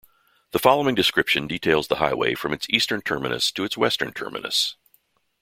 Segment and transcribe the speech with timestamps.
[0.49, 4.75] The following description details the highway from its eastern terminus to its western terminus.